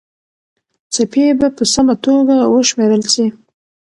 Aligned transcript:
څپې 0.93 1.23
به 1.39 1.47
په 1.57 1.63
سمه 1.73 1.95
توګه 2.05 2.35
وشمېرل 2.53 3.03
سي. 3.13 3.25